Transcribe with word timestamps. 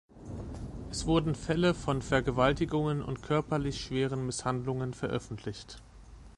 Es 0.89 1.05
wurden 1.05 1.35
Fälle 1.35 1.75
von 1.75 2.01
Vergewaltigungen 2.01 3.03
und 3.03 3.21
körperlich 3.21 3.79
schweren 3.81 4.25
Misshandlungen 4.25 4.95
veröffentlicht. 4.95 5.79